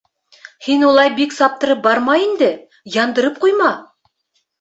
—Һин 0.67 0.85
улай 0.85 1.11
бик 1.19 1.35
саптырып 1.35 1.83
барма 1.83 2.15
инде, 2.21 2.47
яндырып 2.95 3.37
ҡуйма... 3.45 3.69